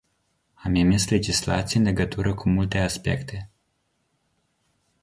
Am 0.55 0.75
emis 0.75 1.09
legislații 1.09 1.79
în 1.79 1.85
legătură 1.85 2.33
cu 2.33 2.49
multe 2.49 2.77
aspecte. 2.77 3.49